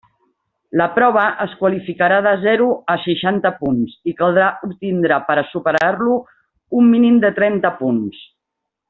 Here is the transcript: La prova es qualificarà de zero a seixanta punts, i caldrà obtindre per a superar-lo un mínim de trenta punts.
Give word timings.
La 0.79 0.85
prova 0.93 1.25
es 1.43 1.51
qualificarà 1.59 2.17
de 2.27 2.31
zero 2.45 2.69
a 2.93 2.97
seixanta 3.03 3.51
punts, 3.59 3.93
i 4.13 4.15
caldrà 4.23 4.47
obtindre 4.71 5.21
per 5.29 5.37
a 5.43 5.47
superar-lo 5.51 6.19
un 6.81 6.91
mínim 6.95 7.25
de 7.27 7.33
trenta 7.43 7.77
punts. 7.85 8.25